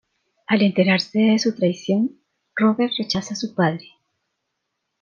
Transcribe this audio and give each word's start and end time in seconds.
Al 0.47 0.63
enterarse 0.63 1.19
de 1.19 1.37
su 1.37 1.53
traición, 1.53 2.17
Robert 2.55 2.91
rechaza 2.97 3.35
a 3.35 3.37
su 3.37 3.53
padre. 3.53 3.85